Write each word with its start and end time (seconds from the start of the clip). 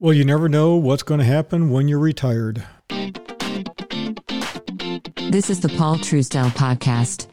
Well, 0.00 0.14
you 0.14 0.24
never 0.24 0.48
know 0.48 0.76
what's 0.76 1.02
going 1.02 1.18
to 1.18 1.26
happen 1.26 1.70
when 1.70 1.88
you're 1.88 1.98
retired. 1.98 2.62
This 5.32 5.50
is 5.50 5.58
the 5.58 5.74
Paul 5.76 5.96
Truesdell 5.96 6.50
podcast. 6.50 7.26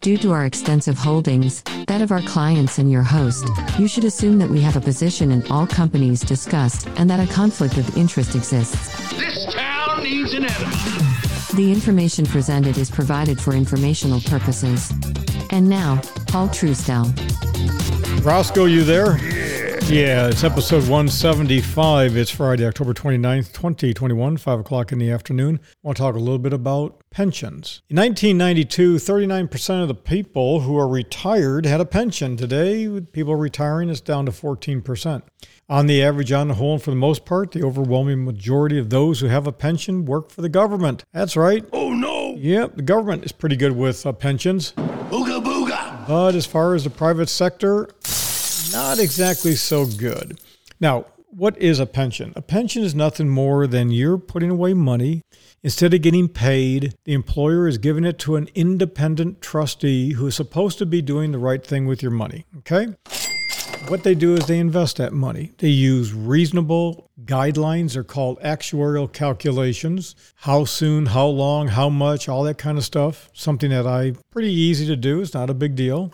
Due 0.00 0.16
to 0.18 0.32
our 0.32 0.44
extensive 0.44 0.98
holdings, 0.98 1.62
that 1.86 2.02
of 2.02 2.10
our 2.10 2.22
clients 2.22 2.78
and 2.78 2.90
your 2.90 3.04
host, 3.04 3.46
you 3.78 3.86
should 3.86 4.02
assume 4.02 4.38
that 4.38 4.50
we 4.50 4.60
have 4.60 4.74
a 4.74 4.80
position 4.80 5.30
in 5.30 5.46
all 5.46 5.64
companies 5.64 6.20
discussed 6.20 6.88
and 6.96 7.08
that 7.08 7.20
a 7.20 7.32
conflict 7.32 7.76
of 7.76 7.96
interest 7.96 8.34
exists. 8.34 9.12
This 9.12 9.54
town 9.54 10.02
needs 10.02 10.34
an 10.34 10.44
enemy. 10.46 10.76
The 11.54 11.70
information 11.72 12.26
presented 12.26 12.78
is 12.78 12.90
provided 12.90 13.40
for 13.40 13.52
informational 13.52 14.20
purposes. 14.22 14.92
And 15.50 15.68
now, 15.68 16.00
Paul 16.26 16.48
Truesdell. 16.48 17.14
Roscoe, 18.24 18.64
you 18.64 18.82
there? 18.82 19.20
Yeah, 19.86 20.28
it's 20.28 20.44
episode 20.44 20.82
175. 20.82 22.16
It's 22.16 22.30
Friday, 22.30 22.66
October 22.66 22.92
29th, 22.92 23.52
2021, 23.54 24.36
5 24.36 24.60
o'clock 24.60 24.92
in 24.92 24.98
the 24.98 25.10
afternoon. 25.10 25.60
I 25.62 25.68
want 25.82 25.96
to 25.96 26.02
talk 26.02 26.14
a 26.14 26.18
little 26.18 26.38
bit 26.38 26.52
about 26.52 27.02
pensions. 27.10 27.80
In 27.88 27.96
1992, 27.96 28.96
39% 28.96 29.82
of 29.82 29.88
the 29.88 29.94
people 29.94 30.60
who 30.60 30.76
are 30.78 30.88
retired 30.88 31.64
had 31.64 31.80
a 31.80 31.86
pension. 31.86 32.36
Today, 32.36 32.86
with 32.86 33.12
people 33.12 33.34
retiring, 33.34 33.88
it's 33.88 34.02
down 34.02 34.26
to 34.26 34.32
14%. 34.32 35.22
On 35.70 35.86
the 35.86 36.02
average, 36.02 36.32
on 36.32 36.48
the 36.48 36.54
whole, 36.54 36.74
and 36.74 36.82
for 36.82 36.90
the 36.90 36.96
most 36.96 37.24
part, 37.24 37.52
the 37.52 37.62
overwhelming 37.62 38.24
majority 38.24 38.78
of 38.78 38.90
those 38.90 39.20
who 39.20 39.26
have 39.26 39.46
a 39.46 39.52
pension 39.52 40.04
work 40.04 40.30
for 40.30 40.42
the 40.42 40.48
government. 40.48 41.04
That's 41.12 41.36
right. 41.36 41.64
Oh 41.72 41.92
no! 41.94 42.34
Yep, 42.36 42.76
the 42.76 42.82
government 42.82 43.24
is 43.24 43.32
pretty 43.32 43.56
good 43.56 43.72
with 43.72 44.06
uh, 44.06 44.12
pensions. 44.12 44.72
Booga 44.76 45.42
booga! 45.42 46.06
But 46.06 46.34
as 46.34 46.46
far 46.46 46.74
as 46.74 46.84
the 46.84 46.90
private 46.90 47.28
sector, 47.28 47.90
not 48.72 48.98
exactly 48.98 49.54
so 49.54 49.86
good. 49.86 50.40
Now, 50.80 51.06
what 51.30 51.58
is 51.58 51.78
a 51.78 51.86
pension? 51.86 52.32
A 52.36 52.42
pension 52.42 52.82
is 52.82 52.94
nothing 52.94 53.28
more 53.28 53.66
than 53.66 53.90
you're 53.90 54.18
putting 54.18 54.50
away 54.50 54.74
money. 54.74 55.22
Instead 55.62 55.92
of 55.92 56.02
getting 56.02 56.28
paid, 56.28 56.94
the 57.04 57.12
employer 57.12 57.68
is 57.68 57.78
giving 57.78 58.04
it 58.04 58.18
to 58.20 58.36
an 58.36 58.48
independent 58.54 59.42
trustee 59.42 60.14
who 60.14 60.26
is 60.26 60.36
supposed 60.36 60.78
to 60.78 60.86
be 60.86 61.02
doing 61.02 61.32
the 61.32 61.38
right 61.38 61.64
thing 61.64 61.86
with 61.86 62.02
your 62.02 62.12
money. 62.12 62.46
Okay? 62.58 62.88
What 63.88 64.04
they 64.04 64.14
do 64.14 64.34
is 64.34 64.46
they 64.46 64.58
invest 64.58 64.96
that 64.98 65.12
money. 65.12 65.52
They 65.58 65.68
use 65.68 66.12
reasonable 66.12 67.10
guidelines. 67.24 67.94
They're 67.94 68.04
called 68.04 68.40
actuarial 68.40 69.10
calculations. 69.12 70.14
How 70.34 70.64
soon, 70.64 71.06
how 71.06 71.26
long, 71.26 71.68
how 71.68 71.88
much, 71.88 72.28
all 72.28 72.42
that 72.44 72.58
kind 72.58 72.76
of 72.76 72.84
stuff. 72.84 73.30
Something 73.32 73.70
that 73.70 73.86
I 73.86 74.14
pretty 74.30 74.52
easy 74.52 74.86
to 74.86 74.96
do. 74.96 75.20
It's 75.20 75.34
not 75.34 75.50
a 75.50 75.54
big 75.54 75.74
deal. 75.74 76.10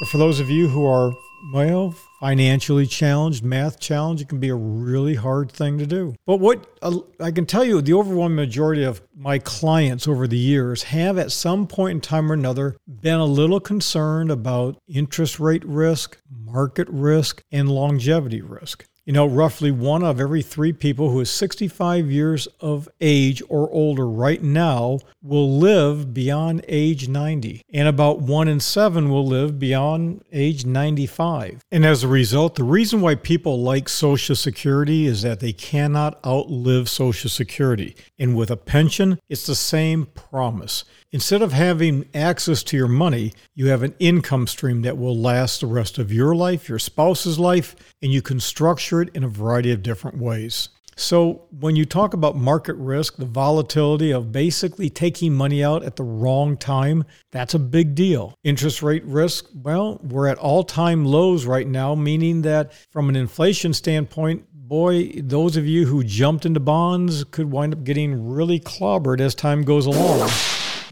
But 0.00 0.08
for 0.08 0.18
those 0.18 0.40
of 0.40 0.50
you 0.50 0.68
who 0.68 0.86
are 0.86 1.12
well, 1.52 1.94
financially 2.20 2.86
challenged, 2.86 3.42
math 3.42 3.80
challenged, 3.80 4.22
it 4.22 4.28
can 4.28 4.40
be 4.40 4.50
a 4.50 4.54
really 4.54 5.14
hard 5.14 5.50
thing 5.50 5.78
to 5.78 5.86
do. 5.86 6.14
But 6.26 6.38
what 6.38 6.66
uh, 6.82 6.98
I 7.18 7.30
can 7.30 7.46
tell 7.46 7.64
you, 7.64 7.80
the 7.80 7.94
overwhelming 7.94 8.36
majority 8.36 8.84
of 8.84 9.00
my 9.16 9.38
clients 9.38 10.06
over 10.06 10.26
the 10.26 10.38
years 10.38 10.84
have 10.84 11.18
at 11.18 11.32
some 11.32 11.66
point 11.66 11.92
in 11.92 12.00
time 12.00 12.30
or 12.30 12.34
another 12.34 12.76
been 12.86 13.20
a 13.20 13.24
little 13.24 13.60
concerned 13.60 14.30
about 14.30 14.78
interest 14.86 15.40
rate 15.40 15.64
risk, 15.64 16.18
market 16.30 16.88
risk, 16.90 17.42
and 17.50 17.68
longevity 17.70 18.42
risk. 18.42 18.84
You 19.06 19.14
know, 19.14 19.26
roughly 19.26 19.70
one 19.70 20.04
of 20.04 20.20
every 20.20 20.42
three 20.42 20.74
people 20.74 21.08
who 21.10 21.20
is 21.20 21.30
65 21.30 22.10
years 22.10 22.46
of 22.60 22.86
age 23.00 23.42
or 23.48 23.70
older 23.70 24.06
right 24.06 24.42
now 24.42 24.98
will 25.22 25.58
live 25.58 26.12
beyond 26.12 26.62
age 26.68 27.08
90, 27.08 27.62
and 27.72 27.88
about 27.88 28.20
one 28.20 28.46
in 28.46 28.60
seven 28.60 29.08
will 29.08 29.26
live 29.26 29.58
beyond 29.58 30.22
age 30.32 30.66
95. 30.66 31.64
And 31.72 31.86
as 31.86 32.04
a 32.04 32.08
result, 32.08 32.56
the 32.56 32.62
reason 32.62 33.00
why 33.00 33.14
people 33.14 33.62
like 33.62 33.88
Social 33.88 34.36
Security 34.36 35.06
is 35.06 35.22
that 35.22 35.40
they 35.40 35.54
cannot 35.54 36.20
outlive 36.24 36.90
Social 36.90 37.30
Security. 37.30 37.96
And 38.18 38.36
with 38.36 38.50
a 38.50 38.56
pension, 38.56 39.18
it's 39.30 39.46
the 39.46 39.54
same 39.54 40.06
promise. 40.06 40.84
Instead 41.12 41.42
of 41.42 41.52
having 41.52 42.08
access 42.14 42.62
to 42.62 42.76
your 42.76 42.86
money, 42.86 43.32
you 43.54 43.66
have 43.66 43.82
an 43.82 43.94
income 43.98 44.46
stream 44.46 44.82
that 44.82 44.96
will 44.96 45.16
last 45.16 45.60
the 45.60 45.66
rest 45.66 45.98
of 45.98 46.12
your 46.12 46.36
life, 46.36 46.68
your 46.68 46.78
spouse's 46.78 47.38
life, 47.38 47.74
and 48.00 48.12
you 48.12 48.22
can 48.22 48.38
structure 48.38 48.89
it 48.98 49.10
in 49.14 49.22
a 49.22 49.28
variety 49.28 49.70
of 49.70 49.82
different 49.82 50.18
ways. 50.18 50.70
So, 50.96 51.46
when 51.60 51.76
you 51.76 51.86
talk 51.86 52.12
about 52.12 52.36
market 52.36 52.74
risk, 52.74 53.16
the 53.16 53.24
volatility 53.24 54.12
of 54.12 54.32
basically 54.32 54.90
taking 54.90 55.32
money 55.32 55.64
out 55.64 55.82
at 55.82 55.96
the 55.96 56.02
wrong 56.02 56.58
time, 56.58 57.04
that's 57.30 57.54
a 57.54 57.58
big 57.58 57.94
deal. 57.94 58.34
Interest 58.44 58.82
rate 58.82 59.04
risk, 59.06 59.46
well, 59.54 59.98
we're 60.02 60.26
at 60.26 60.36
all 60.36 60.62
time 60.62 61.06
lows 61.06 61.46
right 61.46 61.66
now, 61.66 61.94
meaning 61.94 62.42
that 62.42 62.74
from 62.90 63.08
an 63.08 63.16
inflation 63.16 63.72
standpoint, 63.72 64.44
boy, 64.52 65.10
those 65.22 65.56
of 65.56 65.66
you 65.66 65.86
who 65.86 66.04
jumped 66.04 66.44
into 66.44 66.60
bonds 66.60 67.24
could 67.24 67.50
wind 67.50 67.72
up 67.72 67.82
getting 67.82 68.28
really 68.28 68.60
clobbered 68.60 69.20
as 69.20 69.34
time 69.34 69.62
goes 69.62 69.86
along. 69.86 70.28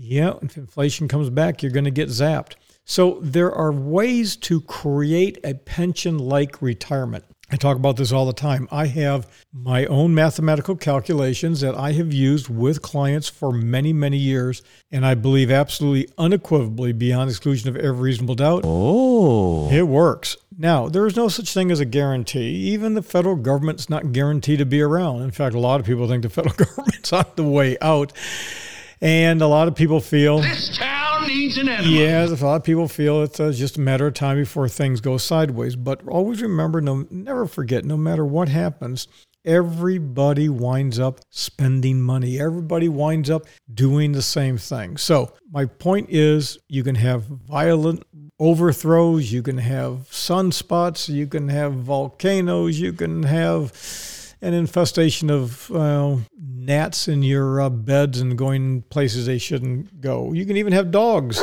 Yeah, 0.00 0.34
if 0.40 0.56
inflation 0.56 1.06
comes 1.06 1.28
back, 1.28 1.62
you're 1.62 1.72
going 1.72 1.84
to 1.84 1.90
get 1.90 2.08
zapped. 2.08 2.54
So 2.84 3.18
there 3.20 3.52
are 3.52 3.72
ways 3.72 4.36
to 4.36 4.62
create 4.62 5.38
a 5.44 5.52
pension 5.52 6.18
like 6.18 6.62
retirement. 6.62 7.24
I 7.50 7.56
talk 7.56 7.76
about 7.78 7.96
this 7.96 8.12
all 8.12 8.26
the 8.26 8.34
time. 8.34 8.68
I 8.70 8.86
have 8.88 9.26
my 9.54 9.86
own 9.86 10.14
mathematical 10.14 10.76
calculations 10.76 11.62
that 11.62 11.74
I 11.74 11.92
have 11.92 12.12
used 12.12 12.48
with 12.50 12.82
clients 12.82 13.28
for 13.30 13.50
many, 13.52 13.92
many 13.94 14.18
years, 14.18 14.60
and 14.92 15.06
I 15.06 15.14
believe 15.14 15.50
absolutely 15.50 16.12
unequivocally, 16.18 16.92
beyond 16.92 17.30
exclusion 17.30 17.70
of 17.70 17.76
every 17.76 18.00
reasonable 18.10 18.34
doubt, 18.34 18.62
Oh. 18.64 19.70
it 19.70 19.86
works. 19.88 20.36
Now, 20.58 20.88
there 20.90 21.06
is 21.06 21.16
no 21.16 21.28
such 21.28 21.54
thing 21.54 21.70
as 21.70 21.80
a 21.80 21.86
guarantee. 21.86 22.50
Even 22.72 22.92
the 22.92 23.02
federal 23.02 23.36
government's 23.36 23.88
not 23.88 24.12
guaranteed 24.12 24.58
to 24.58 24.66
be 24.66 24.82
around. 24.82 25.22
In 25.22 25.30
fact, 25.30 25.54
a 25.54 25.58
lot 25.60 25.80
of 25.80 25.86
people 25.86 26.06
think 26.06 26.24
the 26.24 26.28
federal 26.28 26.54
government's 26.56 27.12
on 27.14 27.24
the 27.36 27.44
way 27.44 27.78
out. 27.80 28.12
And 29.00 29.40
a 29.40 29.46
lot 29.46 29.68
of 29.68 29.74
people 29.74 30.00
feel, 30.00 30.40
This 30.40 30.76
needs 31.26 31.58
an 31.58 31.68
enemy. 31.68 32.00
yeah, 32.00 32.24
a 32.24 32.28
lot 32.28 32.56
of 32.56 32.64
people 32.64 32.88
feel 32.88 33.22
it's 33.22 33.40
uh, 33.40 33.52
just 33.52 33.76
a 33.76 33.80
matter 33.80 34.06
of 34.06 34.14
time 34.14 34.36
before 34.36 34.68
things 34.68 35.00
go 35.00 35.16
sideways. 35.16 35.76
But 35.76 36.06
always 36.06 36.42
remember, 36.42 36.80
no, 36.80 37.06
never 37.10 37.46
forget, 37.46 37.84
no 37.84 37.96
matter 37.96 38.24
what 38.24 38.48
happens, 38.48 39.08
everybody 39.44 40.48
winds 40.48 40.98
up 40.98 41.20
spending 41.30 42.00
money. 42.00 42.38
Everybody 42.40 42.88
winds 42.88 43.30
up 43.30 43.46
doing 43.72 44.12
the 44.12 44.22
same 44.22 44.58
thing. 44.58 44.96
So 44.96 45.32
my 45.50 45.64
point 45.64 46.10
is, 46.10 46.58
you 46.68 46.84
can 46.84 46.96
have 46.96 47.24
violent 47.24 48.04
overthrows, 48.38 49.32
you 49.32 49.42
can 49.42 49.58
have 49.58 50.06
sunspots, 50.10 51.08
you 51.08 51.26
can 51.26 51.48
have 51.48 51.72
volcanoes, 51.72 52.80
you 52.80 52.92
can 52.92 53.22
have 53.24 53.72
an 54.40 54.54
infestation 54.54 55.30
of 55.30 55.70
uh, 55.72 56.16
gnats 56.40 57.08
in 57.08 57.22
your 57.22 57.60
uh, 57.60 57.70
beds 57.70 58.20
and 58.20 58.36
going 58.38 58.82
places 58.82 59.26
they 59.26 59.38
shouldn't 59.38 60.00
go. 60.00 60.32
You 60.32 60.46
can 60.46 60.56
even 60.56 60.72
have 60.72 60.90
dogs 60.90 61.42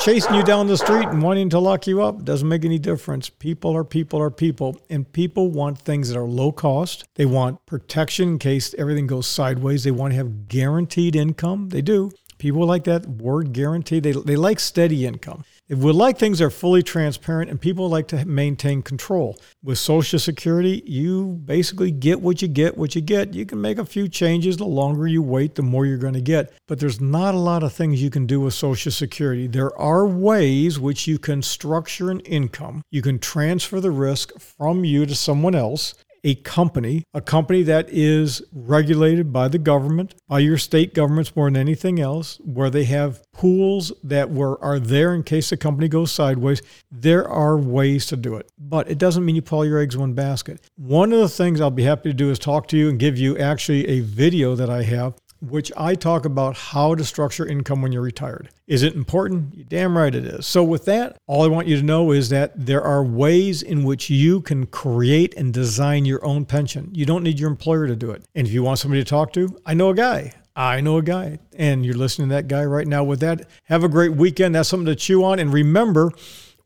chasing 0.00 0.34
you 0.34 0.42
down 0.42 0.66
the 0.66 0.78
street 0.78 1.06
and 1.08 1.22
wanting 1.22 1.50
to 1.50 1.58
lock 1.58 1.86
you 1.86 2.02
up. 2.02 2.24
Doesn't 2.24 2.48
make 2.48 2.64
any 2.64 2.78
difference. 2.78 3.28
People 3.28 3.76
are 3.76 3.84
people 3.84 4.20
are 4.20 4.30
people, 4.30 4.80
and 4.88 5.10
people 5.12 5.50
want 5.50 5.78
things 5.78 6.08
that 6.08 6.18
are 6.18 6.24
low 6.24 6.52
cost. 6.52 7.04
They 7.14 7.26
want 7.26 7.64
protection 7.66 8.30
in 8.30 8.38
case 8.38 8.74
everything 8.78 9.06
goes 9.06 9.26
sideways. 9.26 9.84
They 9.84 9.90
want 9.90 10.12
to 10.12 10.16
have 10.16 10.48
guaranteed 10.48 11.16
income. 11.16 11.68
They 11.68 11.82
do. 11.82 12.10
People 12.38 12.66
like 12.66 12.84
that 12.84 13.06
word 13.06 13.52
guaranteed. 13.52 14.02
They, 14.02 14.12
they 14.12 14.36
like 14.36 14.58
steady 14.58 15.04
income. 15.04 15.44
They 15.70 15.76
we 15.76 15.92
like 15.92 16.18
things 16.18 16.40
are 16.40 16.50
fully 16.50 16.82
transparent, 16.82 17.48
and 17.48 17.60
people 17.60 17.88
like 17.88 18.08
to 18.08 18.24
maintain 18.24 18.82
control. 18.82 19.38
With 19.62 19.78
Social 19.78 20.18
Security, 20.18 20.82
you 20.84 21.40
basically 21.44 21.92
get 21.92 22.20
what 22.20 22.42
you 22.42 22.48
get, 22.48 22.76
what 22.76 22.96
you 22.96 23.00
get. 23.00 23.34
You 23.34 23.46
can 23.46 23.60
make 23.60 23.78
a 23.78 23.84
few 23.84 24.08
changes. 24.08 24.56
The 24.56 24.64
longer 24.64 25.06
you 25.06 25.22
wait, 25.22 25.54
the 25.54 25.62
more 25.62 25.86
you're 25.86 25.96
going 25.96 26.14
to 26.14 26.20
get. 26.20 26.52
But 26.66 26.80
there's 26.80 27.00
not 27.00 27.36
a 27.36 27.38
lot 27.38 27.62
of 27.62 27.72
things 27.72 28.02
you 28.02 28.10
can 28.10 28.26
do 28.26 28.40
with 28.40 28.52
Social 28.52 28.90
Security. 28.90 29.46
There 29.46 29.72
are 29.78 30.08
ways 30.08 30.80
which 30.80 31.06
you 31.06 31.20
can 31.20 31.40
structure 31.40 32.10
an 32.10 32.18
income. 32.20 32.82
You 32.90 33.00
can 33.00 33.20
transfer 33.20 33.78
the 33.78 33.92
risk 33.92 34.40
from 34.40 34.84
you 34.84 35.06
to 35.06 35.14
someone 35.14 35.54
else 35.54 35.94
a 36.24 36.34
company, 36.36 37.04
a 37.14 37.20
company 37.20 37.62
that 37.62 37.88
is 37.90 38.42
regulated 38.52 39.32
by 39.32 39.48
the 39.48 39.58
government, 39.58 40.14
by 40.28 40.38
your 40.38 40.58
state 40.58 40.94
governments 40.94 41.34
more 41.34 41.46
than 41.46 41.56
anything 41.56 42.00
else, 42.00 42.38
where 42.44 42.70
they 42.70 42.84
have 42.84 43.22
pools 43.32 43.92
that 44.02 44.30
were 44.30 44.62
are 44.62 44.78
there 44.78 45.14
in 45.14 45.22
case 45.22 45.50
the 45.50 45.56
company 45.56 45.88
goes 45.88 46.12
sideways. 46.12 46.62
There 46.90 47.28
are 47.28 47.56
ways 47.56 48.06
to 48.06 48.16
do 48.16 48.36
it, 48.36 48.50
but 48.58 48.90
it 48.90 48.98
doesn't 48.98 49.24
mean 49.24 49.36
you 49.36 49.42
put 49.42 49.56
all 49.56 49.66
your 49.66 49.78
eggs 49.78 49.94
in 49.94 50.00
one 50.00 50.14
basket. 50.14 50.60
One 50.76 51.12
of 51.12 51.20
the 51.20 51.28
things 51.28 51.60
I'll 51.60 51.70
be 51.70 51.84
happy 51.84 52.10
to 52.10 52.14
do 52.14 52.30
is 52.30 52.38
talk 52.38 52.68
to 52.68 52.76
you 52.76 52.88
and 52.88 52.98
give 52.98 53.18
you 53.18 53.38
actually 53.38 53.86
a 53.88 54.00
video 54.00 54.54
that 54.54 54.70
I 54.70 54.82
have 54.82 55.14
which 55.40 55.72
I 55.76 55.94
talk 55.94 56.24
about 56.24 56.56
how 56.56 56.94
to 56.94 57.04
structure 57.04 57.46
income 57.46 57.82
when 57.82 57.92
you're 57.92 58.02
retired. 58.02 58.50
Is 58.66 58.82
it 58.82 58.94
important? 58.94 59.54
You 59.54 59.64
damn 59.64 59.96
right 59.96 60.14
it 60.14 60.24
is. 60.24 60.46
So, 60.46 60.62
with 60.62 60.84
that, 60.84 61.16
all 61.26 61.42
I 61.42 61.48
want 61.48 61.66
you 61.66 61.76
to 61.76 61.82
know 61.82 62.12
is 62.12 62.28
that 62.28 62.52
there 62.54 62.82
are 62.82 63.02
ways 63.02 63.62
in 63.62 63.84
which 63.84 64.10
you 64.10 64.40
can 64.40 64.66
create 64.66 65.34
and 65.36 65.52
design 65.52 66.04
your 66.04 66.24
own 66.24 66.44
pension. 66.44 66.90
You 66.92 67.06
don't 67.06 67.22
need 67.22 67.38
your 67.38 67.50
employer 67.50 67.86
to 67.86 67.96
do 67.96 68.10
it. 68.10 68.24
And 68.34 68.46
if 68.46 68.52
you 68.52 68.62
want 68.62 68.78
somebody 68.78 69.02
to 69.02 69.08
talk 69.08 69.32
to, 69.34 69.58
I 69.64 69.74
know 69.74 69.90
a 69.90 69.94
guy. 69.94 70.32
I 70.54 70.80
know 70.80 70.98
a 70.98 71.02
guy. 71.02 71.38
And 71.56 71.84
you're 71.86 71.94
listening 71.94 72.28
to 72.28 72.34
that 72.34 72.48
guy 72.48 72.64
right 72.64 72.86
now. 72.86 73.04
With 73.04 73.20
that, 73.20 73.48
have 73.64 73.84
a 73.84 73.88
great 73.88 74.12
weekend. 74.12 74.54
That's 74.54 74.68
something 74.68 74.86
to 74.86 74.96
chew 74.96 75.24
on. 75.24 75.38
And 75.38 75.52
remember, 75.52 76.12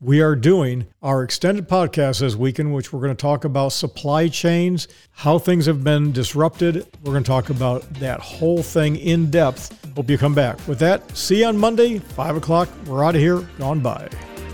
we 0.05 0.21
are 0.21 0.35
doing 0.35 0.85
our 1.01 1.23
extended 1.23 1.67
podcast 1.67 2.19
this 2.19 2.35
weekend, 2.35 2.71
which 2.71 2.93
we're 2.93 2.99
going 2.99 3.15
to 3.15 3.19
talk 3.19 3.43
about 3.43 3.69
supply 3.69 4.27
chains, 4.27 4.87
how 5.09 5.39
things 5.39 5.65
have 5.65 5.83
been 5.83 6.11
disrupted. 6.11 6.85
We're 7.03 7.13
going 7.13 7.23
to 7.23 7.27
talk 7.27 7.49
about 7.49 7.81
that 7.95 8.19
whole 8.19 8.61
thing 8.61 8.97
in 8.97 9.31
depth. 9.31 9.75
Hope 9.95 10.07
you 10.07 10.19
come 10.19 10.35
back. 10.35 10.59
With 10.67 10.77
that, 10.77 11.17
see 11.17 11.39
you 11.39 11.47
on 11.47 11.57
Monday, 11.57 11.97
5 11.97 12.37
o'clock. 12.37 12.69
We're 12.85 13.03
out 13.03 13.15
of 13.15 13.21
here, 13.21 13.39
gone 13.57 13.79
by. 13.79 14.07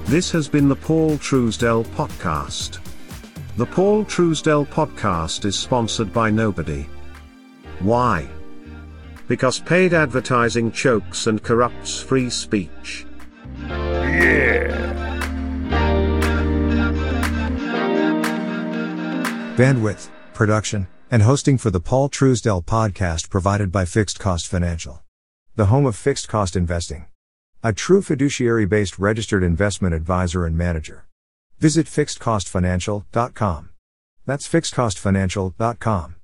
This 0.05 0.31
has 0.31 0.47
been 0.47 0.69
the 0.69 0.75
Paul 0.75 1.17
Truesdell 1.17 1.83
Podcast. 1.87 2.79
The 3.57 3.65
Paul 3.65 4.05
Truesdell 4.05 4.69
Podcast 4.69 5.43
is 5.43 5.59
sponsored 5.59 6.13
by 6.13 6.29
nobody. 6.29 6.85
Why? 7.79 8.25
Because 9.27 9.59
paid 9.59 9.93
advertising 9.93 10.71
chokes 10.71 11.27
and 11.27 11.43
corrupts 11.43 12.01
free 12.01 12.29
speech. 12.29 13.05
Bandwidth, 19.57 20.07
production, 20.33 20.87
and 21.11 21.23
hosting 21.23 21.57
for 21.57 21.69
the 21.69 21.81
Paul 21.81 22.07
Truesdell 22.07 22.63
podcast 22.63 23.29
provided 23.29 23.69
by 23.69 23.83
Fixed 23.83 24.17
Cost 24.17 24.47
Financial. 24.47 25.03
The 25.57 25.65
home 25.65 25.85
of 25.85 25.97
fixed 25.97 26.29
cost 26.29 26.55
investing. 26.55 27.07
A 27.61 27.73
true 27.73 28.01
fiduciary 28.01 28.65
based 28.65 28.97
registered 28.97 29.43
investment 29.43 29.93
advisor 29.93 30.45
and 30.45 30.57
manager. 30.57 31.05
Visit 31.59 31.85
fixedcostfinancial.com. 31.87 33.69
That's 34.25 34.47
fixedcostfinancial.com. 34.47 36.15